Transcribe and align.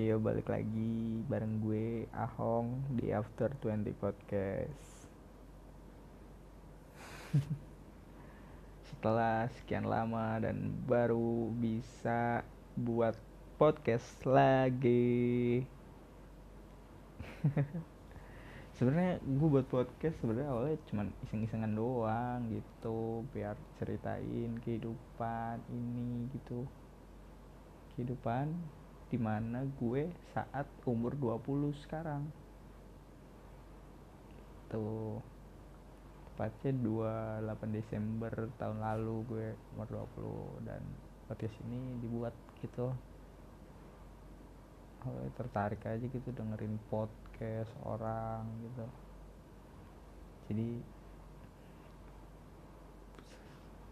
Iya 0.00 0.16
balik 0.16 0.48
lagi 0.48 1.20
bareng 1.28 1.60
gue 1.60 2.08
Ahong 2.16 2.88
di 2.96 3.12
After 3.12 3.52
20 3.60 3.92
Podcast. 4.00 5.04
Setelah 8.88 9.52
sekian 9.60 9.84
lama 9.84 10.40
dan 10.40 10.72
baru 10.88 11.52
bisa 11.52 12.48
buat 12.80 13.12
podcast 13.60 14.24
lagi. 14.24 15.68
Sebenarnya 18.80 19.20
gue 19.20 19.48
buat 19.52 19.68
podcast 19.68 20.16
sebenarnya 20.24 20.48
awalnya 20.48 20.80
cuma 20.88 21.12
iseng-isengan 21.28 21.76
doang 21.76 22.48
gitu 22.48 23.28
biar 23.36 23.52
ceritain 23.76 24.56
kehidupan 24.64 25.60
ini 25.68 26.24
gitu. 26.32 26.64
Kehidupan 27.92 28.79
di 29.10 29.18
mana 29.18 29.66
gue 29.66 30.06
saat 30.30 30.70
umur 30.86 31.18
20 31.18 31.74
sekarang. 31.82 32.22
Tuh 34.70 35.18
tepatnya 36.30 36.72
28 37.42 37.76
Desember 37.76 38.32
tahun 38.56 38.78
lalu 38.80 39.16
gue 39.26 39.46
umur 39.74 40.06
20 40.62 40.64
dan 40.70 40.80
podcast 41.26 41.58
ini 41.66 41.98
dibuat 41.98 42.32
gitu. 42.62 42.94
Oh, 45.04 45.26
tertarik 45.34 45.82
aja 45.84 46.06
gitu 46.06 46.30
dengerin 46.30 46.78
podcast 46.86 47.74
orang 47.82 48.46
gitu. 48.62 48.86
Jadi 50.48 50.68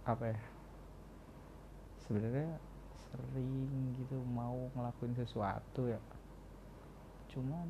apa 0.09 0.25
ya? 0.31 0.41
Sebenarnya 2.07 2.68
sering 3.09 3.97
gitu 3.97 4.21
mau 4.29 4.69
ngelakuin 4.77 5.17
sesuatu 5.17 5.89
ya. 5.89 6.01
Cuman 7.33 7.69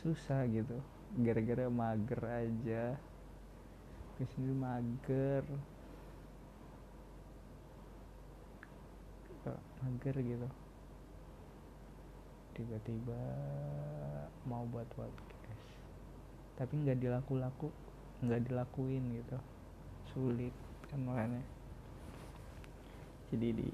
susah 0.00 0.48
gitu. 0.48 0.80
Gara-gara 1.20 1.68
mager 1.68 2.20
aja. 2.24 2.96
Sendiri 4.16 4.54
mager. 4.56 5.44
Mager 9.82 10.16
gitu. 10.22 10.48
Tiba-tiba 12.54 13.20
mau 14.46 14.62
buat 14.70 14.86
podcast. 14.94 15.66
Tapi 16.54 16.72
nggak 16.86 17.02
dilaku-laku 17.02 17.68
nggak 18.22 18.46
dilakuin 18.46 19.02
gitu. 19.18 19.38
Sulit 20.14 20.54
kan 20.86 21.02
makanya 21.02 21.42
jadi 23.32 23.48
di 23.64 23.68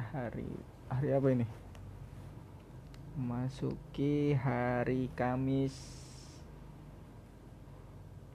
hari 0.00 0.48
hari 0.88 1.08
apa 1.12 1.28
ini? 1.28 1.44
Masuki 3.20 4.32
hari 4.32 5.12
Kamis 5.12 5.76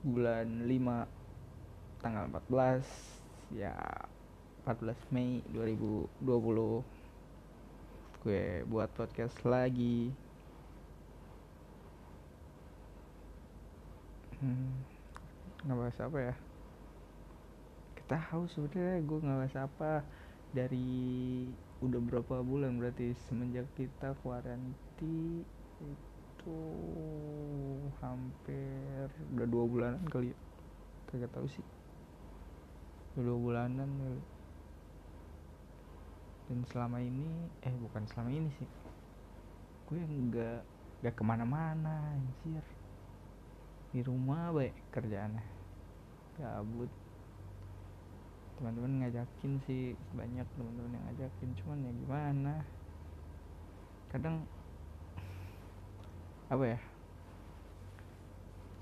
bulan 0.06 0.46
5 0.70 2.06
tanggal 2.06 2.30
14 2.30 2.86
ya 3.58 3.74
14 4.62 4.94
Mei 5.10 5.42
2020 5.50 6.22
gue 8.22 8.62
buat 8.70 8.94
podcast 8.94 9.42
lagi. 9.42 10.14
Hmm, 14.38 14.86
ngebahas 15.66 15.98
apa 16.06 16.18
ya 16.30 16.34
tahu 18.10 18.50
sebenarnya 18.50 19.06
gue 19.06 19.18
ngebahas 19.22 19.56
apa. 19.70 20.02
Dari 20.50 21.46
udah 21.78 22.00
berapa 22.02 22.42
bulan 22.42 22.74
berarti 22.82 23.14
semenjak 23.30 23.70
kita 23.78 24.18
kuaranti 24.26 25.46
itu 25.78 26.60
hampir 28.02 29.06
udah 29.36 29.46
dua 29.46 29.64
bulanan 29.70 30.02
kali 30.10 30.34
ya? 30.34 30.38
Kagak 31.06 31.30
tahu 31.30 31.46
sih. 31.46 31.62
Udah 33.14 33.22
dua 33.30 33.38
bulanan 33.38 33.86
kali. 33.86 34.22
Dan 36.50 36.66
selama 36.66 36.98
ini 36.98 37.46
eh 37.62 37.74
bukan 37.78 38.02
selama 38.10 38.34
ini 38.34 38.50
sih. 38.58 38.70
Gue 39.86 40.02
nggak 40.02 40.60
nggak 41.06 41.14
ke 41.14 41.22
mana-mana 41.22 42.18
anjir. 42.18 42.64
Di 43.94 44.02
rumah 44.02 44.50
baik 44.50 44.74
kerjaannya. 44.90 45.46
Gabut 46.42 46.90
teman-teman 48.60 49.00
ngajakin 49.00 49.56
sih 49.64 49.96
banyak 50.12 50.44
teman-teman 50.52 50.92
yang 50.92 51.04
ngajakin 51.08 51.50
cuman 51.64 51.80
ya 51.80 51.92
gimana? 51.96 52.54
Kadang 54.12 54.44
apa 56.52 56.64
ya? 56.76 56.78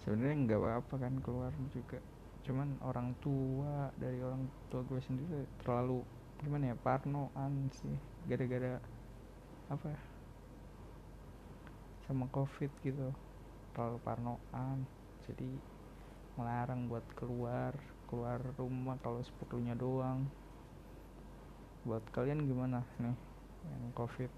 Sebenarnya 0.02 0.34
nggak 0.50 0.58
apa-apa 0.58 0.94
kan 0.98 1.14
keluar 1.22 1.54
juga. 1.70 2.02
Cuman 2.42 2.74
orang 2.82 3.14
tua 3.22 3.94
dari 3.94 4.18
orang 4.18 4.50
tua 4.66 4.82
gue 4.82 4.98
sendiri 4.98 5.46
terlalu 5.62 6.02
gimana 6.42 6.74
ya 6.74 6.76
parnoan 6.82 7.70
sih. 7.78 7.94
Gara-gara 8.26 8.82
apa 9.70 9.86
ya? 9.94 10.00
Sama 12.02 12.26
covid 12.34 12.74
gitu. 12.82 13.14
Terlalu 13.78 14.02
parnoan. 14.02 14.82
Jadi 15.22 15.54
melarang 16.34 16.90
buat 16.90 17.06
keluar 17.14 17.78
keluar 18.08 18.40
rumah 18.56 18.96
kalau 19.04 19.20
seperlunya 19.20 19.76
doang. 19.76 20.24
Buat 21.84 22.02
kalian 22.10 22.48
gimana 22.48 22.82
nih 22.98 23.14
yang 23.68 23.92
covid? 23.92 24.32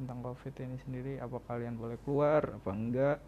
Tentang 0.00 0.24
covid 0.24 0.54
ini 0.64 0.76
sendiri 0.82 1.12
apa 1.20 1.38
kalian 1.44 1.76
boleh 1.76 2.00
keluar 2.02 2.56
apa 2.56 2.70
enggak? 2.72 3.18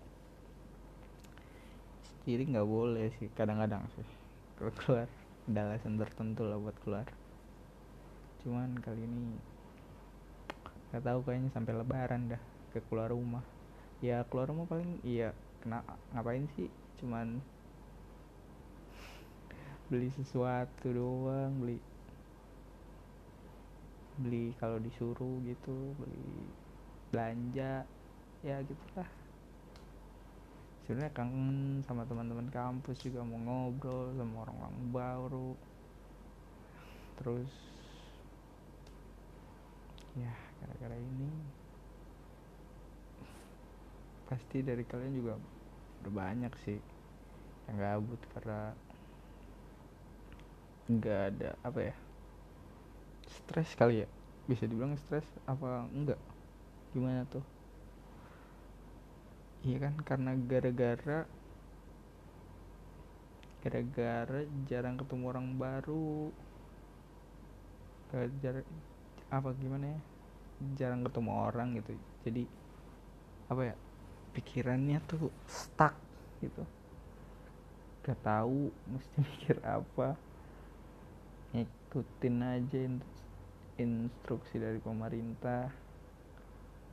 Jadi 2.25 2.43
nggak 2.49 2.69
boleh 2.69 3.13
sih 3.21 3.29
kadang-kadang 3.37 3.85
sih. 3.95 4.09
Kalau 4.57 4.73
keluar 4.77 5.07
ada 5.51 5.61
alasan 5.67 5.99
tertentu 5.99 6.47
lah 6.47 6.57
buat 6.57 6.77
keluar. 6.81 7.07
Cuman 8.41 8.81
kali 8.81 9.05
ini 9.05 9.37
nggak 10.91 11.03
tahu 11.07 11.19
kayaknya 11.27 11.51
sampai 11.53 11.73
lebaran 11.77 12.31
dah 12.31 12.43
ke 12.73 12.81
keluar 12.89 13.11
rumah. 13.13 13.45
Ya 14.01 14.25
keluar 14.31 14.49
rumah 14.49 14.65
paling 14.65 15.03
iya 15.05 15.35
kena 15.61 15.85
ngapain 16.15 16.47
sih? 16.57 16.71
Cuman 17.03 17.43
beli 19.91 20.07
sesuatu 20.15 20.87
doang 20.87 21.59
beli 21.59 21.83
beli 24.23 24.55
kalau 24.63 24.79
disuruh 24.79 25.43
gitu 25.43 25.99
beli 25.99 26.47
belanja 27.11 27.83
ya 28.47 28.57
gitulah. 28.63 29.11
Sebenarnya 30.87 31.13
kangen 31.13 31.83
sama 31.87 32.07
teman-teman 32.07 32.49
kampus 32.55 33.03
juga 33.03 33.27
mau 33.27 33.39
ngobrol 33.39 34.15
sama 34.15 34.47
orang-orang 34.47 34.77
baru. 34.95 35.51
Terus 37.21 37.53
ya 40.19 40.35
gara-gara 40.59 40.97
ini 40.99 41.31
pasti 44.27 44.63
dari 44.63 44.83
kalian 44.87 45.15
juga 45.15 45.35
udah 46.03 46.13
banyak 46.15 46.55
sih 46.63 46.79
yang 47.67 47.77
gabut 47.79 48.19
karena 48.35 48.75
nggak 50.91 51.21
ada 51.31 51.51
apa 51.63 51.81
ya 51.87 51.95
stres 53.31 53.75
kali 53.79 54.03
ya? 54.03 54.09
Bisa 54.51 54.67
dibilang 54.67 54.99
stres 54.99 55.27
apa 55.47 55.87
enggak? 55.95 56.19
Gimana 56.91 57.23
tuh? 57.31 57.43
Iya 59.63 59.77
kan 59.87 59.95
karena 60.03 60.33
gara-gara 60.35 61.29
gara-gara 63.61 64.41
jarang 64.65 64.97
ketemu 64.97 65.25
orang 65.29 65.47
baru 65.61 66.33
jarang 68.41 68.65
apa 69.31 69.53
gimana 69.61 69.95
ya 69.95 70.01
jarang 70.81 71.05
ketemu 71.07 71.31
orang 71.31 71.69
gitu. 71.79 71.93
Jadi 72.27 72.43
apa 73.53 73.63
ya 73.71 73.75
pikirannya 74.33 74.99
tuh 75.07 75.29
stuck 75.47 75.95
gitu. 76.41 76.65
Gak 78.01 78.19
tahu 78.25 78.73
mesti 78.89 79.17
mikir 79.29 79.61
apa 79.61 80.30
ngikutin 81.91 82.39
aja 82.39 82.87
instruksi 83.83 84.63
dari 84.63 84.79
pemerintah. 84.79 85.75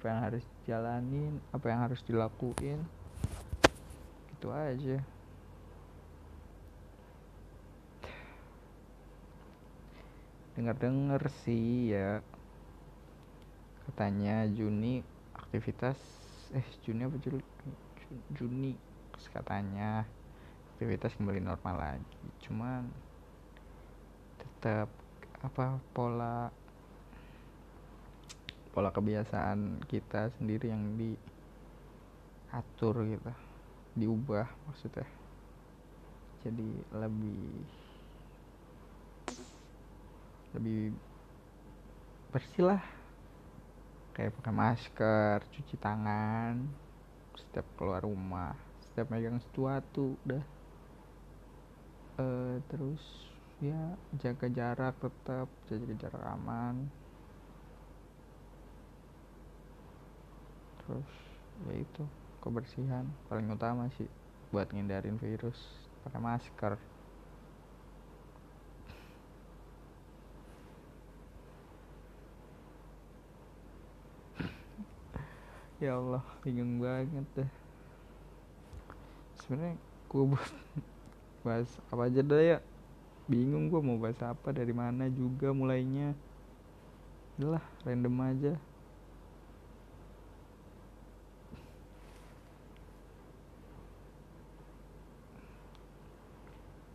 Apa 0.01 0.05
yang 0.09 0.19
harus 0.25 0.45
jalanin 0.65 1.37
apa 1.53 1.69
yang 1.69 1.85
harus 1.85 2.01
dilakuin. 2.01 2.81
Gitu 4.33 4.49
aja. 4.49 4.97
Dengar-dengar 10.57 11.29
sih 11.45 11.93
ya. 11.93 12.25
Katanya 13.85 14.49
Juni 14.49 15.05
aktivitas 15.37 16.01
eh 16.57 16.65
Juni 16.81 17.05
apa 17.05 17.21
Juli? 17.21 17.45
Juni 18.33 18.73
katanya. 19.29 20.09
Aktivitas 20.73 21.13
kembali 21.21 21.45
normal 21.45 21.75
lagi. 21.77 22.17
Cuman 22.41 22.89
tetap 24.57 24.89
apa 25.45 25.77
pola 25.93 26.49
pola 28.73 28.89
kebiasaan 28.89 29.85
kita 29.85 30.33
sendiri 30.41 30.73
yang 30.73 30.97
diatur 30.97 33.05
gitu 33.05 33.29
diubah 33.97 34.45
maksudnya. 34.65 35.05
Jadi 36.41 36.69
lebih 36.89 37.45
lebih 40.57 40.97
bersih 42.33 42.65
lah. 42.65 42.81
Kayak 44.17 44.41
pakai 44.41 44.53
masker 44.53 45.37
cuci 45.53 45.77
tangan 45.77 46.65
setiap 47.37 47.69
keluar 47.77 48.01
rumah 48.01 48.57
setiap 48.81 49.13
megang 49.13 49.37
sesuatu 49.37 50.17
udah. 50.25 50.41
Uh, 52.17 52.57
terus 52.65 53.36
ya 53.57 53.97
jaga 54.21 54.45
jarak 54.53 54.93
tetap 55.01 55.49
jaga 55.65 55.93
jarak 55.97 56.23
aman. 56.29 56.85
Terus 60.85 61.09
ya 61.65 61.73
itu 61.73 62.03
kebersihan 62.37 63.09
paling 63.25 63.49
utama 63.49 63.89
sih 63.97 64.05
buat 64.53 64.69
ngindarin 64.69 65.17
virus 65.17 65.57
pakai 66.05 66.21
masker. 66.21 66.77
Ya 75.77 75.93
Allah 75.93 76.25
bingung 76.41 76.81
banget 76.81 77.25
deh. 77.37 77.49
Sebenarnya 79.41 79.77
gue 80.09 80.23
buat 80.29 80.53
bahas 81.45 81.69
apa 81.89 82.09
aja 82.09 82.21
dah 82.25 82.41
ya 82.41 82.57
bingung 83.27 83.67
gue 83.67 83.83
mau 83.83 83.99
bahas 83.99 84.17
apa 84.23 84.55
dari 84.55 84.71
mana 84.71 85.11
juga 85.11 85.51
mulainya. 85.51 86.15
Lah 87.37 87.61
random 87.83 88.15
aja. 88.23 88.53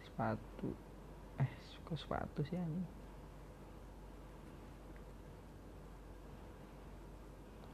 Sepatu. 0.09 0.73
Eh 1.39 1.51
suka 1.77 1.95
sepatu 2.01 2.41
sih 2.49 2.57
anjing? 2.57 2.89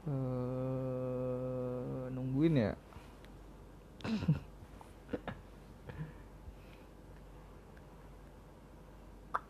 Uh, 0.09 2.09
nungguin 2.09 2.57
ya 2.57 2.73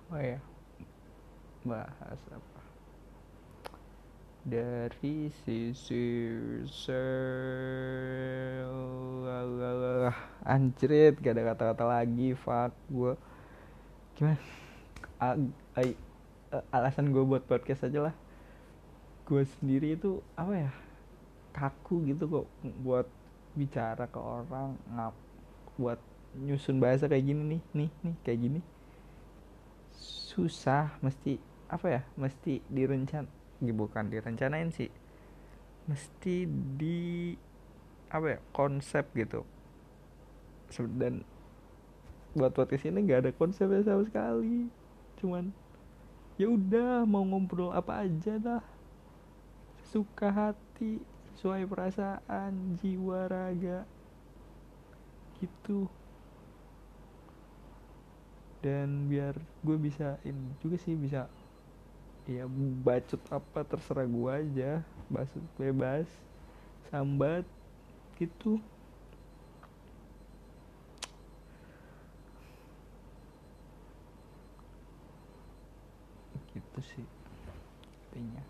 oh 0.10 0.22
ya 0.22 0.42
bahas 1.62 2.22
apa? 2.34 2.62
Dari 4.50 5.30
sisi 5.46 6.06
sel 6.66 6.98
anjrit 10.48 11.14
gak 11.22 11.34
ada 11.38 11.54
kata-kata 11.54 11.86
lagi 11.86 12.34
fuck 12.34 12.74
gue 12.90 13.14
gimana? 14.18 14.42
A 15.22 15.38
alasan 16.74 17.14
gue 17.14 17.22
buat 17.22 17.46
podcast 17.46 17.86
aja 17.86 18.10
lah. 18.10 18.16
Gue 19.30 19.46
sendiri 19.62 19.94
itu 19.94 20.26
apa 20.34 20.54
ya 20.58 20.72
kaku 21.54 22.10
gitu 22.10 22.26
kok 22.26 22.48
buat 22.82 23.06
bicara 23.54 24.10
ke 24.10 24.18
orang 24.18 24.74
ngap 24.96 25.14
buat 25.78 26.00
nyusun 26.40 26.82
bahasa 26.82 27.06
kayak 27.06 27.26
gini 27.26 27.58
nih 27.58 27.62
nih 27.74 27.90
nih 28.06 28.16
kayak 28.26 28.40
gini 28.40 28.60
susah 30.00 30.96
mesti 31.04 31.36
apa 31.68 32.00
ya 32.00 32.01
mesti 32.16 32.63
direncan 32.72 33.28
bukan 33.60 34.07
direncanain 34.07 34.72
sih. 34.72 34.88
Mesti 35.92 36.48
di 36.80 37.36
apa 38.10 38.38
ya 38.38 38.40
konsep 38.56 39.06
gitu. 39.13 39.44
Dan 40.96 41.25
buat 42.38 42.56
podcast 42.56 42.88
ini 42.88 43.04
nggak 43.04 43.19
ada 43.28 43.31
konsepnya 43.36 43.84
sama 43.84 44.07
sekali. 44.07 44.72
Cuman 45.19 45.51
ya 46.40 46.48
udah 46.48 47.04
mau 47.04 47.25
ngobrol 47.28 47.75
apa 47.75 48.07
aja 48.07 48.40
dah. 48.40 48.63
Suka 49.90 50.30
hati 50.31 51.02
sesuai 51.36 51.68
perasaan 51.68 52.80
jiwa 52.80 53.28
raga. 53.28 53.84
Gitu 55.42 55.99
dan 58.60 59.08
biar 59.12 59.36
gue 59.64 59.78
bisa 59.80 60.20
ini 60.28 60.52
juga 60.60 60.76
sih 60.80 60.96
bisa 60.96 61.28
ya 62.30 62.46
bacot 62.86 63.22
apa 63.34 63.60
terserah 63.66 64.08
gue 64.08 64.32
aja. 64.32 64.72
Bacot 65.10 65.44
bebas 65.58 66.08
sambat 66.92 67.46
gitu. 68.20 68.60
Gitu 76.54 76.80
sih 76.82 77.06
intinya. 78.12 78.44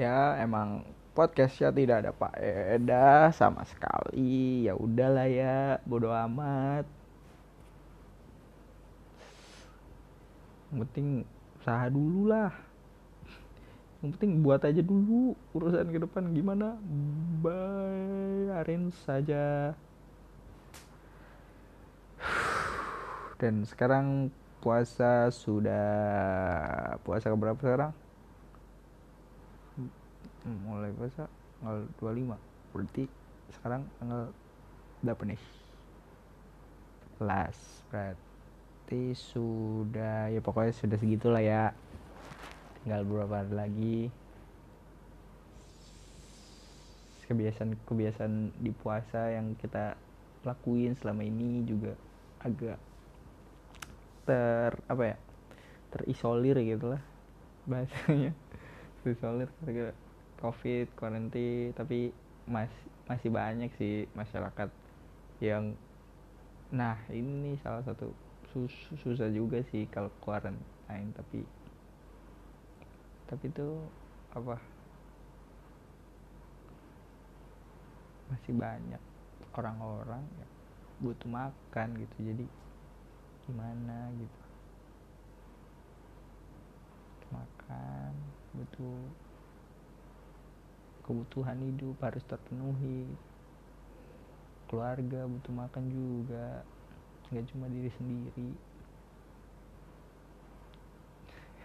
Ya 0.00 0.34
emang 0.40 0.82
podcastnya 1.12 1.68
tidak 1.68 1.96
ada 2.04 2.12
Pak 2.16 2.34
Eda 2.40 3.28
sama 3.36 3.62
sekali. 3.68 4.64
Ya 4.64 4.72
udahlah 4.72 5.28
ya 5.28 5.76
bodo 5.84 6.08
amat. 6.08 6.88
Yang 10.72 10.78
penting 10.88 11.08
usaha 11.60 11.84
dulu 11.92 12.32
lah. 12.32 12.52
Yang 14.00 14.10
penting 14.18 14.30
buat 14.40 14.64
aja 14.64 14.80
dulu 14.80 15.36
urusan 15.52 15.92
ke 15.92 16.00
depan. 16.00 16.32
Gimana? 16.32 16.80
Bayarin 17.44 18.88
saja. 19.04 19.76
Dan 23.36 23.68
sekarang 23.68 24.32
puasa 24.62 25.28
sudah 25.34 26.94
puasa 27.02 27.26
keberapa 27.26 27.58
sekarang 27.58 27.92
hmm, 30.42 30.58
mulai 30.66 30.90
puasa 30.94 31.30
tanggal 31.62 31.86
25 31.98 32.34
berarti 32.72 33.04
sekarang 33.52 33.82
tanggal 34.00 34.32
berapa 35.04 35.22
nih? 35.28 35.42
Last 37.22 37.86
berarti 37.90 39.14
sudah 39.14 40.32
ya 40.32 40.40
pokoknya 40.42 40.72
sudah 40.74 40.98
segitulah 40.98 41.42
ya. 41.42 41.70
Tinggal 42.82 43.06
beberapa 43.06 43.42
hari 43.42 43.54
lagi. 43.54 43.98
Kebiasaan 47.28 47.78
kebiasaan 47.88 48.34
di 48.60 48.70
puasa 48.76 49.32
yang 49.32 49.56
kita 49.56 49.96
lakuin 50.42 50.92
selama 50.98 51.22
ini 51.22 51.64
juga 51.64 51.94
agak 52.42 52.76
ter 54.26 54.74
apa 54.90 55.02
ya 55.14 55.16
terisolir 55.94 56.56
gitu 56.60 56.92
lah 56.92 57.02
bahasanya. 57.68 58.34
Terisolir 59.02 59.48
karena 59.62 59.94
covid 60.42 60.90
karantina 60.98 61.70
tapi 61.78 62.10
masih 62.50 62.86
masih 63.06 63.30
banyak 63.30 63.70
sih 63.78 64.10
masyarakat 64.18 64.68
yang 65.38 65.78
nah 66.74 66.98
ini 67.14 67.54
salah 67.62 67.86
satu 67.86 68.10
sus 68.50 68.74
susah 69.00 69.30
juga 69.30 69.62
sih 69.70 69.86
kalau 69.94 70.10
karantina 70.18 71.14
tapi 71.14 71.46
tapi 73.32 73.48
itu 73.48 73.68
apa? 74.36 74.60
Masih 78.28 78.52
banyak 78.52 79.00
orang-orang 79.56 80.20
yang 80.36 80.52
butuh 81.00 81.32
makan 81.32 81.88
gitu 81.96 82.16
jadi 82.28 82.44
gimana 83.48 84.12
gitu? 84.20 84.40
Makan 87.32 88.12
butuh 88.52 89.00
kebutuhan 91.02 91.58
hidup 91.58 91.98
harus 92.02 92.22
terpenuhi. 92.26 93.06
Keluarga 94.70 95.28
butuh 95.28 95.52
makan 95.52 95.84
juga 95.92 96.64
nggak 97.28 97.44
cuma 97.52 97.66
diri 97.68 97.90
sendiri. 97.98 98.50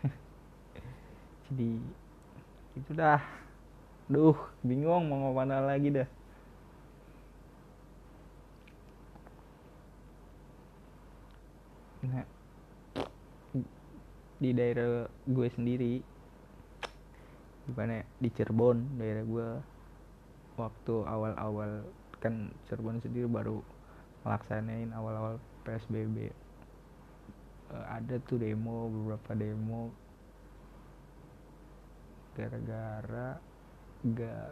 Jadi 1.48 1.72
itu 2.76 2.92
dah. 2.92 3.22
Duh 4.08 4.38
bingung 4.64 5.12
mau 5.12 5.36
mana 5.36 5.60
lagi 5.60 5.92
dah. 5.92 6.10
Nah 12.08 12.26
di 14.38 14.54
daerah 14.54 15.10
gue 15.26 15.48
sendiri 15.50 16.17
gimana 17.68 18.02
ya, 18.02 18.06
di 18.24 18.30
Cirebon 18.32 18.78
daerah 18.96 19.24
gue 19.28 19.50
waktu 20.58 20.96
awal-awal 21.04 21.86
kan 22.24 22.50
Cirebon 22.66 23.04
sendiri 23.04 23.30
baru 23.30 23.62
melaksanain 24.26 24.90
awal-awal 24.96 25.38
PSBB 25.68 26.32
uh, 27.72 27.76
eh, 27.76 27.86
ada 28.00 28.16
tuh 28.24 28.40
demo 28.40 28.88
beberapa 28.92 29.32
demo. 29.36 29.92
Gara-gara 32.38 33.42
gak 34.06 34.50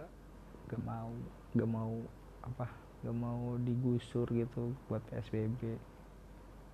gak 0.74 0.82
mau 0.82 1.12
gak 1.54 1.70
mau 1.70 1.94
apa 2.42 2.66
gak 3.06 3.14
mau 3.14 3.56
digusur 3.62 4.26
gitu 4.34 4.74
buat 4.90 5.06
PSBB 5.14 5.78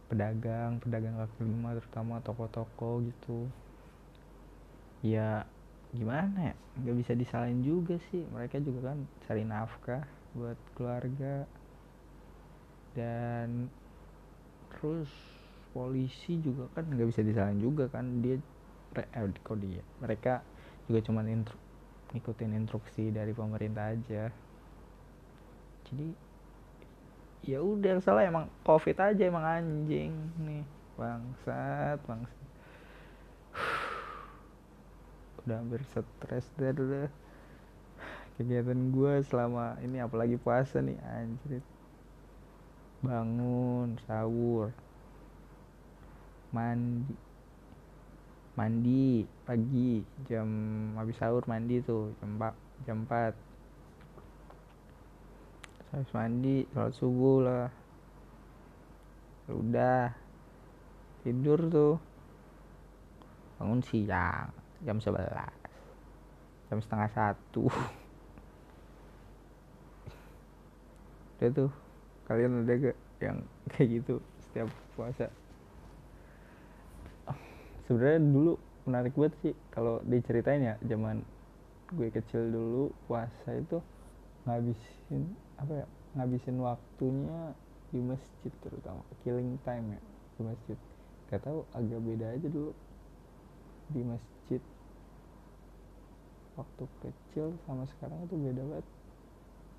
pedagang 0.08 0.80
pedagang 0.80 1.16
kaki 1.20 1.44
lima 1.44 1.76
terutama 1.76 2.20
toko-toko 2.24 3.04
gitu. 3.04 3.48
Ya 5.04 5.48
gimana 5.96 6.52
ya? 6.52 6.56
Nggak 6.82 6.96
bisa 7.04 7.12
disalahin 7.16 7.62
juga 7.62 7.96
sih. 8.12 8.24
Mereka 8.32 8.64
juga 8.64 8.94
kan 8.94 8.98
cari 9.28 9.44
nafkah 9.44 10.04
buat 10.36 10.60
keluarga. 10.76 11.46
Dan 12.96 13.72
terus 14.72 15.12
polisi 15.72 16.40
juga 16.44 16.68
kan 16.76 16.88
nggak 16.88 17.10
bisa 17.12 17.22
disalahin 17.24 17.60
juga 17.60 17.88
kan. 17.92 18.24
Dia 18.24 18.40
eh, 19.00 19.32
kok 19.44 19.58
dia? 19.60 19.84
Mereka 20.04 20.34
juga 20.88 21.00
cuman 21.08 21.26
intru, 21.32 21.56
ngikutin 22.16 22.52
instruksi 22.60 23.12
dari 23.12 23.32
pemerintah 23.32 23.96
aja. 23.96 24.32
Jadi 25.88 26.08
ya 27.42 27.58
udah 27.60 27.98
salah 28.06 28.24
emang 28.28 28.46
covid 28.62 28.96
aja 29.00 29.24
emang 29.24 29.44
anjing 29.44 30.12
nih. 30.44 30.64
Bangsat 31.00 31.98
bangsat 32.06 32.41
udah 35.46 35.58
hampir 35.58 35.82
stres 35.90 36.46
dulu 36.58 37.10
kegiatan 38.38 38.82
gue 38.94 39.14
selama 39.26 39.78
ini 39.86 40.02
apalagi 40.02 40.38
puasa 40.38 40.82
nih 40.82 40.98
anjir 41.02 41.62
bangun 43.02 43.98
sahur 44.06 44.70
mandi 46.54 47.16
mandi 48.54 49.26
pagi 49.48 50.06
jam 50.30 50.50
habis 51.00 51.18
sahur 51.18 51.42
mandi 51.50 51.82
tuh 51.82 52.14
jam 52.22 52.38
4 52.38 52.86
jam 52.86 52.98
4 53.10 53.52
habis 55.92 56.08
mandi 56.16 56.64
sholat 56.72 56.94
subuh 56.96 57.38
lah. 57.44 57.68
Udah 59.52 60.16
tidur 61.28 61.60
tuh. 61.68 61.96
Bangun 63.60 63.84
siang 63.84 64.61
jam 64.82 64.98
11 64.98 65.62
jam 66.72 66.80
setengah 66.80 67.10
satu. 67.12 67.68
Udah 71.36 71.50
tuh 71.52 71.72
kalian 72.32 72.64
ada 72.64 72.74
gak 72.80 72.98
yang 73.20 73.38
kayak 73.76 73.88
gitu 74.00 74.24
setiap 74.48 74.72
puasa? 74.96 75.28
Sebenarnya 77.84 78.24
dulu 78.24 78.54
menarik 78.88 79.12
banget 79.20 79.36
sih 79.44 79.54
kalau 79.68 80.00
diceritain 80.08 80.64
ya 80.64 80.76
zaman 80.88 81.20
gue 81.92 82.08
kecil 82.08 82.48
dulu 82.48 82.96
puasa 83.04 83.52
itu 83.52 83.84
ngabisin 84.48 85.28
apa 85.60 85.84
ya 85.84 85.88
ngabisin 86.16 86.56
waktunya 86.64 87.52
di 87.92 88.00
masjid 88.00 88.54
terutama 88.64 89.04
killing 89.28 89.60
time 89.68 90.00
ya 90.00 90.02
di 90.40 90.42
masjid. 90.48 90.78
Gak 91.28 91.44
tahu 91.44 91.68
agak 91.76 92.00
beda 92.00 92.32
aja 92.32 92.48
dulu 92.48 92.72
di 93.92 94.08
masjid 94.08 94.31
waktu 96.60 96.84
kecil 97.00 97.56
sama 97.64 97.88
sekarang 97.98 98.20
itu 98.28 98.36
beda 98.36 98.64
banget. 98.68 98.88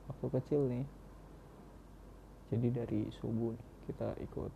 Waktu 0.08 0.26
kecil 0.40 0.60
nih 0.68 0.84
jadi 2.52 2.84
dari 2.84 3.08
subuh 3.16 3.56
nih, 3.56 3.64
kita 3.88 4.12
ikut. 4.28 4.52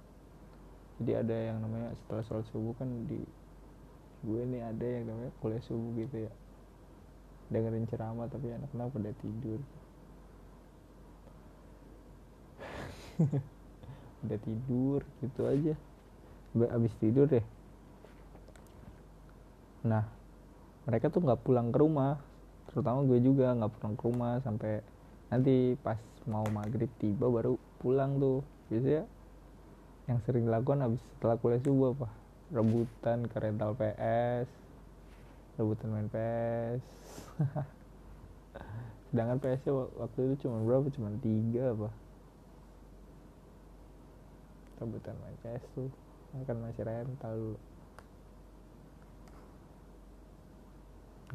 Jadi 1.01 1.13
ada 1.17 1.33
yang 1.33 1.65
namanya 1.65 1.97
setelah 1.97 2.25
sholat 2.29 2.45
subuh 2.53 2.77
kan 2.77 2.89
di 3.09 3.21
gue 4.25 4.43
nih 4.49 4.65
ada 4.65 4.85
yang 4.85 5.09
namanya 5.09 5.33
kuliah 5.41 5.65
subuh 5.65 5.97
gitu 5.97 6.29
ya. 6.29 6.33
Dengerin 7.49 7.89
ceramah 7.89 8.29
tapi 8.29 8.53
anak-anak 8.53 8.93
pada 8.93 9.13
tidur. 9.25 9.61
Udah 14.29 14.39
tidur 14.45 15.01
gitu 15.25 15.41
aja. 15.49 15.73
Abis 16.57 16.93
tidur 17.01 17.25
deh. 17.29 17.45
Nah 19.89 20.16
mereka 20.87 21.11
tuh 21.11 21.21
nggak 21.21 21.43
pulang 21.43 21.75
ke 21.75 21.79
rumah. 21.83 22.23
Terutama 22.71 23.03
gue 23.05 23.19
juga 23.21 23.53
nggak 23.53 23.73
pulang 23.79 23.95
ke 23.99 24.03
rumah 24.07 24.33
sampai 24.41 24.73
nanti 25.29 25.75
pas 25.83 25.99
mau 26.31 26.47
maghrib 26.49 26.89
tiba 27.03 27.27
baru 27.27 27.59
pulang 27.83 28.23
tuh. 28.23 28.41
Biasanya 28.71 29.05
yang 30.07 30.19
sering 30.23 30.47
dilakukan 30.47 30.87
habis 30.87 31.03
setelah 31.19 31.37
kuliah 31.37 31.63
subuh 31.63 31.93
apa? 31.99 32.09
Rebutan 32.55 33.27
ke 33.27 33.37
rental 33.43 33.75
PS 33.75 34.67
rebutan 35.57 35.89
main 35.89 36.09
PS 36.13 36.85
sedangkan 39.09 39.41
PS 39.41 39.65
waktu 39.97 40.19
itu 40.29 40.35
cuma 40.45 40.61
berapa? 40.61 40.93
Cuma 40.93 41.09
tiga 41.25 41.73
apa? 41.73 41.89
Rebutan 44.77 45.17
main 45.25 45.37
PS 45.41 45.65
tuh. 45.73 45.89
Kan 46.45 46.61
masih 46.61 46.85
rental 46.85 47.57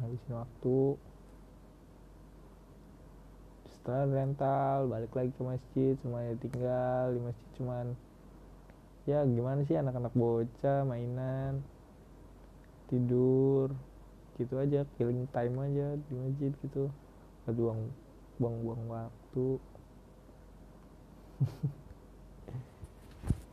habisin 0.02 0.34
waktu. 0.34 0.98
Setelah 3.70 4.06
rental 4.10 4.90
balik 4.90 5.14
lagi 5.14 5.30
ke 5.34 5.42
masjid 5.42 5.94
semuanya 6.02 6.34
tinggal 6.38 7.14
di 7.14 7.20
masjid 7.22 7.48
cuman 7.58 7.86
ya 9.02 9.26
gimana 9.26 9.66
sih 9.66 9.74
anak-anak 9.74 10.14
bocah 10.14 10.86
mainan 10.86 11.58
tidur 12.86 13.74
gitu 14.38 14.54
aja 14.62 14.86
killing 14.94 15.26
time 15.34 15.58
aja 15.62 15.98
di 15.98 16.14
masjid 16.14 16.52
gitu. 16.62 16.90
Buang 17.46 17.90
buang-buang 18.38 18.82
waktu. 18.86 19.58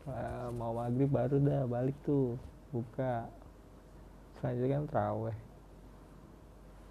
Mau 0.58 0.74
maghrib 0.74 1.10
baru 1.10 1.38
dah 1.42 1.66
balik 1.66 1.98
tuh 2.06 2.38
buka. 2.70 3.26
Selanjutnya 4.38 4.78
kan 4.78 4.86
teraweh 4.90 5.49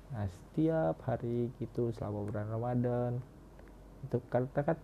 nah 0.08 0.24
setiap 0.24 0.96
hari 1.04 1.52
gitu 1.60 1.92
selama 1.92 2.24
bulan 2.24 2.46
Ramadan. 2.48 3.12
Itu 4.08 4.24
karena 4.32 4.60
kan 4.64 4.78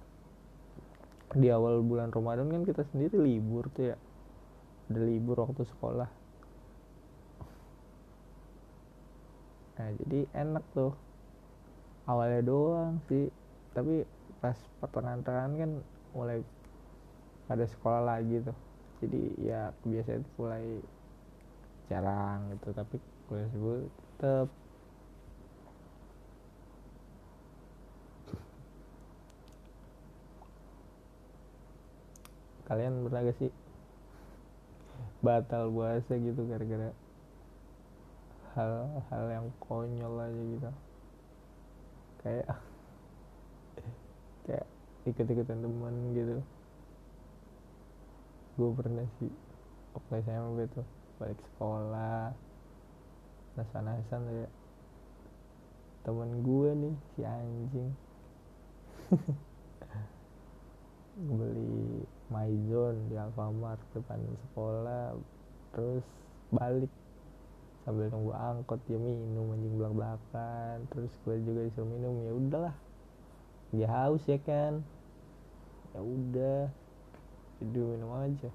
di 1.35 1.49
awal 1.49 1.81
bulan 1.81 2.13
Ramadan 2.13 2.53
kan 2.53 2.63
kita 2.63 2.85
sendiri 2.93 3.17
libur 3.17 3.73
tuh 3.73 3.95
ya. 3.95 3.97
Ada 4.93 5.01
libur 5.01 5.41
waktu 5.41 5.65
sekolah. 5.65 6.11
Nah 9.81 9.89
jadi 10.05 10.29
enak 10.37 10.65
tuh. 10.77 10.93
Awalnya 12.05 12.43
doang 12.45 13.01
sih. 13.09 13.33
Tapi 13.73 14.05
pas 14.45 14.55
pertengahan 14.79 15.25
kan 15.57 15.71
mulai 16.13 16.45
pada 17.49 17.65
sekolah 17.65 18.05
lagi 18.05 18.45
tuh. 18.45 18.57
Jadi 19.01 19.41
ya 19.41 19.73
kebiasaan 19.83 20.23
mulai 20.37 20.85
jarang 21.89 22.53
gitu. 22.53 22.77
Tapi 22.77 22.97
kuliah 23.25 23.49
subuh 23.51 23.81
tetap 24.21 24.49
kalian 32.75 33.07
pernah 33.07 33.23
gak 33.23 33.39
sih 33.39 33.55
batal 35.23 35.71
puasa 35.71 36.19
gitu 36.19 36.43
gara-gara 36.51 36.91
hal-hal 38.59 39.25
yang 39.31 39.47
konyol 39.63 40.19
aja 40.19 40.43
gitu? 40.43 40.71
Kayak 42.19 42.51
kayak 44.43 44.67
ikut-ikutan 45.07 45.63
temen 45.63 45.95
gitu. 46.19 46.43
Gue 48.59 48.71
pernah 48.75 49.07
sih 49.23 49.31
waktu 49.95 50.27
SMP 50.27 50.67
tuh 50.75 50.87
balik 51.23 51.39
sekolah 51.55 52.35
nasan-nasan 53.55 54.23
ya 54.35 54.51
temen 56.03 56.43
gue 56.43 56.71
nih 56.75 56.95
si 57.15 57.21
anjing. 57.23 57.91
Beli 61.15 62.03
Maizon 62.35 63.07
di 63.07 63.15
Alfamart 63.15 63.79
depan 63.95 64.19
sekolah. 64.51 65.15
Terus 65.71 66.03
balik 66.51 66.91
sambil 67.87 68.11
nunggu 68.11 68.33
angkot 68.35 68.81
dia 68.91 68.99
minum 68.99 69.53
anjing 69.55 69.77
belak 69.77 69.93
belakan 69.93 70.77
terus 70.89 71.13
gue 71.23 71.37
juga 71.47 71.61
disuruh 71.69 71.87
minum 71.87 72.15
ya 72.27 72.33
udahlah. 72.35 72.75
Dia 73.71 73.87
haus 73.87 74.27
ya 74.27 74.39
kan? 74.43 74.83
Ya 75.95 76.01
udah 76.03 76.67
jadi 77.63 77.79
minum 77.79 78.11
aja. 78.19 78.51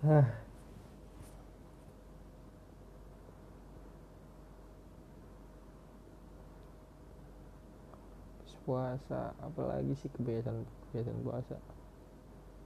Hah. 0.00 0.49
Puasa 8.70 9.34
apalagi 9.42 9.92
sih 9.98 10.10
kebiasaan 10.14 10.62
kebiasaan 10.62 11.20
puasa? 11.26 11.56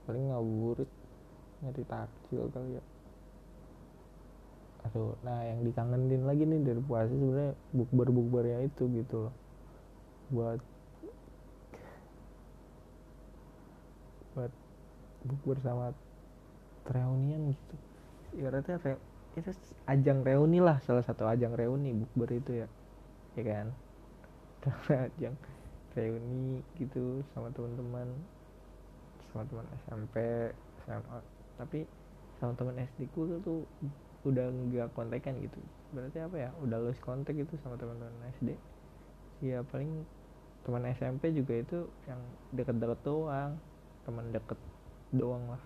Paling 0.04 0.24
ngabuburit 0.28 0.90
nyari 1.64 1.82
takjil 1.88 2.44
kali 2.52 2.76
ya. 2.76 2.82
Aduh 4.84 5.16
nah 5.24 5.40
yang 5.48 5.64
dikangenin 5.64 6.28
lagi 6.28 6.44
nih 6.44 6.60
dari 6.60 6.80
puasa 6.84 7.08
sebenarnya 7.08 7.56
bukber 7.72 8.08
bukbernya 8.12 8.58
itu 8.68 8.84
gitu 8.92 9.16
loh. 9.28 9.34
Buat 10.28 10.60
buat 14.36 14.52
bukber 15.24 15.56
sama 15.64 15.88
reunian 16.84 17.56
gitu. 17.56 17.74
Ibaratnya 18.36 18.76
re, 18.84 18.92
itu 19.40 19.50
ajang 19.88 20.20
reuni 20.20 20.60
lah 20.60 20.76
salah 20.84 21.00
satu 21.00 21.24
ajang 21.24 21.56
reuni 21.56 21.96
bukber 21.96 22.28
itu 22.36 22.52
ya. 22.60 22.68
Ya 23.40 23.42
kan? 23.42 23.66
Ajang 25.08 25.36
reuni 25.94 26.60
gitu 26.78 27.22
sama 27.32 27.48
teman-teman 27.54 28.10
sama 29.30 29.42
teman 29.46 29.66
SMP 29.86 30.14
SMA 30.86 31.18
tapi 31.58 31.86
sama 32.38 32.52
teman 32.58 32.76
SD 32.82 33.06
ku 33.14 33.30
tuh 33.42 33.62
udah 34.26 34.46
nggak 34.50 34.90
kontekan 34.96 35.38
gitu. 35.38 35.60
Berarti 35.94 36.18
apa 36.18 36.36
ya? 36.36 36.50
Udah 36.64 36.78
lose 36.82 36.98
kontak 36.98 37.38
gitu 37.38 37.54
sama 37.62 37.78
teman-teman 37.78 38.14
SD 38.40 38.58
ya 39.42 39.60
paling 39.66 40.06
teman 40.64 40.86
SMP 40.96 41.34
juga 41.34 41.54
itu 41.60 41.78
yang 42.08 42.20
deket-deket 42.56 43.00
doang 43.04 43.52
teman 44.06 44.32
deket 44.34 44.58
doang 45.14 45.44
lah. 45.52 45.62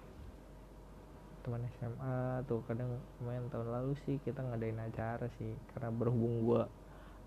Teman 1.45 1.63
SMA 1.79 2.45
tuh 2.45 2.61
kadang 2.69 3.01
main 3.23 3.47
tahun 3.49 3.69
lalu 3.73 3.97
sih 4.05 4.21
kita 4.21 4.43
ngadain 4.45 4.81
acara 4.83 5.31
sih 5.39 5.57
karena 5.73 5.89
berhubung 5.95 6.45
gua 6.45 6.69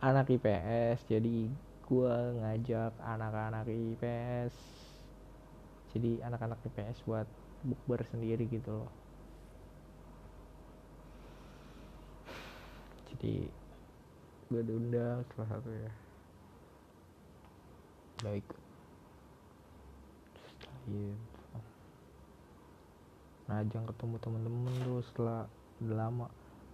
anak 0.03 0.29
IPS 0.35 1.07
jadi 1.09 1.49
gua 1.91 2.31
ngajak 2.39 2.95
anak-anak 3.03 3.67
IPS 3.67 4.55
jadi 5.91 6.23
anak-anak 6.23 6.63
IPS 6.71 7.03
buat 7.03 7.27
bukber 7.67 7.99
sendiri 8.07 8.47
gitu 8.47 8.71
loh. 8.71 8.91
Jadi 13.11 13.51
gue 14.51 14.61
diundang 14.63 15.23
salah 15.31 15.47
satu 15.51 15.69
ya 15.71 15.91
baik. 18.23 18.47
Setelah 20.39 20.79
itu 20.87 21.59
ngajang 23.51 23.85
ketemu 23.91 24.15
temen-temen 24.23 24.73
tuh 24.87 24.99
setelah 25.11 25.39
udah 25.83 25.97
lama. 26.07 26.27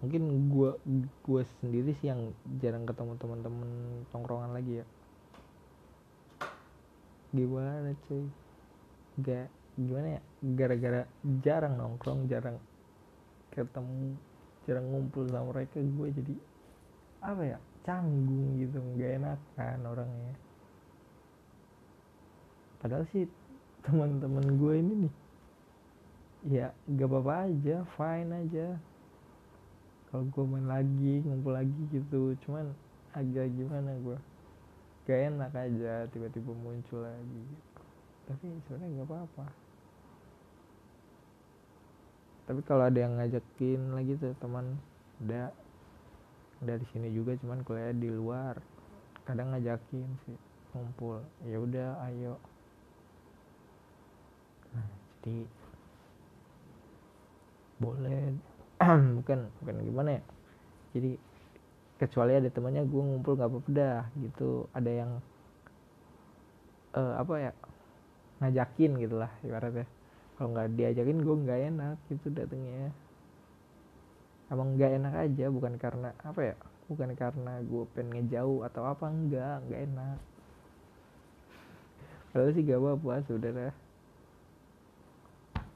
Mungkin 0.06 0.22
gue 0.54 0.72
gue 1.26 1.42
sendiri 1.58 1.90
sih 1.98 2.14
yang 2.14 2.38
jarang 2.62 2.86
ketemu 2.86 3.18
teman-teman 3.18 3.70
tongkrongan 4.14 4.54
lagi 4.54 4.86
ya 4.86 4.86
gimana 7.34 7.92
cuy? 8.08 8.26
Gak 9.24 9.48
gimana 9.76 10.08
ya? 10.18 10.22
Gara-gara 10.56 11.02
jarang 11.44 11.74
nongkrong 11.76 12.28
jarang 12.30 12.58
ketemu 13.52 14.14
jarang 14.68 14.86
ngumpul 14.92 15.26
sama 15.32 15.56
mereka 15.56 15.80
gue 15.80 16.08
jadi 16.12 16.34
apa 17.24 17.42
ya 17.44 17.58
canggung 17.84 18.60
gitu. 18.62 18.78
Nggak 18.80 19.12
enakan 19.20 19.80
orangnya. 19.88 20.36
Padahal 22.78 23.08
sih 23.10 23.26
teman-teman 23.82 24.46
gue 24.60 24.74
ini 24.78 24.94
nih 25.08 25.14
ya 26.48 26.68
gak 26.96 27.10
apa-apa 27.10 27.50
aja 27.50 27.76
fine 27.98 28.32
aja. 28.32 28.68
Kalau 30.08 30.24
gue 30.32 30.44
main 30.48 30.68
lagi 30.68 31.26
ngumpul 31.26 31.52
lagi 31.52 31.82
gitu 31.92 32.38
cuman 32.46 32.72
agak 33.12 33.52
gimana 33.58 33.92
gue 33.98 34.18
gak 35.08 35.32
enak 35.32 35.52
aja 35.56 36.04
tiba-tiba 36.12 36.52
muncul 36.52 37.00
lagi. 37.00 37.48
Tapi 38.28 38.44
sebenarnya 38.68 38.88
nggak 38.92 39.08
apa-apa. 39.08 39.46
Tapi 42.48 42.62
kalau 42.68 42.84
ada 42.84 43.00
yang 43.00 43.16
ngajakin 43.16 43.96
lagi 43.96 44.20
tuh 44.20 44.36
teman 44.44 44.76
ada. 45.24 45.56
Dari 46.60 46.84
sini 46.92 47.08
juga 47.16 47.40
cuman 47.40 47.64
kuliah 47.64 47.96
di 47.96 48.12
luar. 48.12 48.60
Kadang 49.24 49.56
ngajakin 49.56 50.12
sih 50.28 50.38
ngumpul. 50.76 51.24
Ya 51.48 51.64
udah 51.64 52.04
ayo. 52.12 52.36
Nah, 54.76 54.92
jadi 55.24 55.48
boleh. 57.80 58.36
Bukan 59.24 59.40
bukan 59.58 59.76
gimana 59.88 60.20
ya? 60.20 60.24
Jadi 60.94 61.12
kecuali 61.98 62.38
ada 62.38 62.50
temannya 62.50 62.86
gue 62.86 63.02
ngumpul 63.02 63.34
nggak 63.36 63.50
apa-apa 63.50 63.70
dah 63.74 64.02
gitu. 64.22 64.70
Ada 64.74 64.92
yang 65.04 65.12
uh, 66.94 67.14
apa 67.18 67.34
ya 67.38 67.52
ngajakin 68.42 68.92
gitulah 69.02 69.32
ibaratnya. 69.42 69.86
Kalau 70.38 70.54
nggak 70.54 70.78
diajakin 70.78 71.20
gue 71.26 71.36
nggak 71.44 71.60
enak 71.74 71.98
gitu 72.14 72.28
datengnya. 72.30 72.94
Emang 74.48 74.78
nggak 74.78 74.92
enak 75.02 75.14
aja 75.28 75.46
bukan 75.50 75.74
karena 75.76 76.10
apa 76.24 76.54
ya 76.54 76.56
bukan 76.88 77.12
karena 77.20 77.60
gue 77.66 77.84
pengen 77.92 78.24
ngejauh 78.24 78.64
atau 78.64 78.88
apa 78.88 79.06
enggak 79.12 79.60
nggak 79.68 79.82
enak. 79.92 80.18
Kalau 82.32 82.54
sih 82.54 82.62
gak 82.62 82.78
apa-apa 82.78 83.14
saudara. 83.26 83.74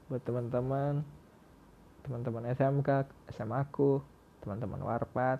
Buat 0.06 0.22
teman-teman 0.22 1.02
teman-teman 2.02 2.50
SMK 2.54 3.06
SMA 3.34 3.62
aku 3.62 4.02
teman-teman 4.42 4.82
warpat 4.82 5.38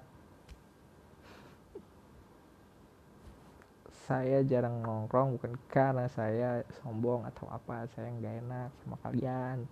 saya 4.03 4.43
jarang 4.43 4.83
nongkrong 4.83 5.39
bukan 5.39 5.55
karena 5.71 6.11
saya 6.11 6.67
sombong 6.83 7.23
atau 7.23 7.47
apa 7.47 7.87
saya 7.95 8.11
nggak 8.11 8.35
enak 8.43 8.71
sama 8.83 8.97
kalian. 9.07 9.63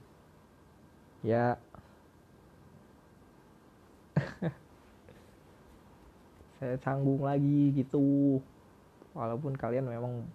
Ya. 1.26 1.58
Saya 6.60 6.76
canggung 6.84 7.24
lagi 7.24 7.72
gitu. 7.72 8.40
Walaupun 9.16 9.56
kalian 9.56 9.88
memang 9.88 10.28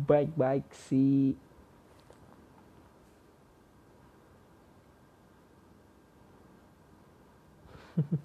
baik-baik 0.00 0.64
sih. 0.72 1.36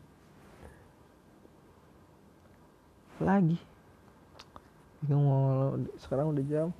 Lagi 3.23 3.72
bingung 5.03 5.27
mau 5.27 5.75
sekarang 5.99 6.31
udah 6.31 6.45
jam 6.47 6.71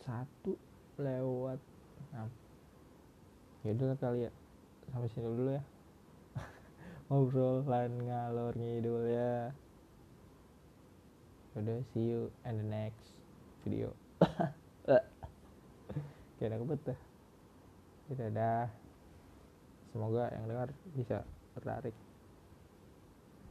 satu 0.00 0.56
lewat 0.96 1.60
enam. 2.10 2.28
Ya 3.62 3.70
udah 3.76 3.96
kali 4.00 4.26
ya. 4.26 4.32
Sampai 4.88 5.12
sini 5.12 5.28
dulu 5.28 5.52
ya. 5.52 5.62
Ngobrol 7.12 7.62
lan 7.68 7.92
ngalor 8.02 8.56
ngidul 8.56 9.04
ya. 9.04 9.52
Udah 11.60 11.78
see 11.92 12.08
you 12.08 12.32
in 12.48 12.56
the 12.56 12.66
next 12.66 13.12
video. 13.62 13.92
Kayak 16.40 16.58
banget 16.58 16.80
dah. 16.88 16.98
Dadah 18.12 18.66
semoga 19.92 20.32
yang 20.32 20.44
dengar 20.48 20.68
bisa 20.96 21.20
tertarik 21.52 21.94